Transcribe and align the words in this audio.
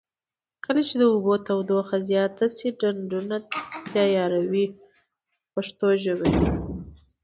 کله 0.65 0.81
چې 0.87 0.95
د 0.97 1.03
اوبو 1.13 1.33
تودوخه 1.47 1.97
زیاته 2.09 2.45
شي 2.55 2.67
ډنډونه 2.79 3.37
تیاروي 3.93 4.65
په 4.73 4.79
پښتو 5.53 5.87
ژبه. 6.03 6.27